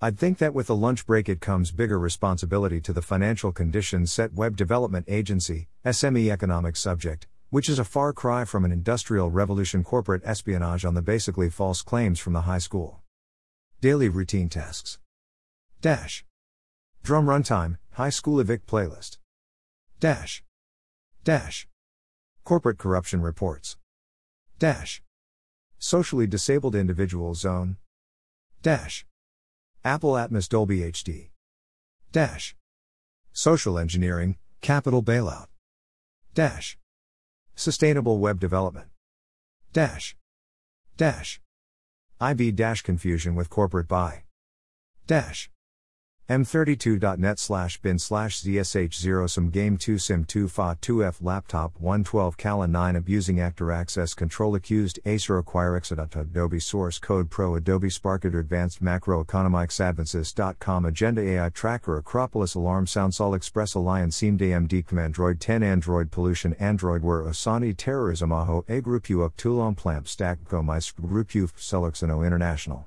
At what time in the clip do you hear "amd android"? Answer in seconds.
64.40-65.40